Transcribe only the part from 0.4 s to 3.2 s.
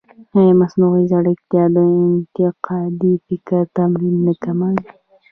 مصنوعي ځیرکتیا د انتقادي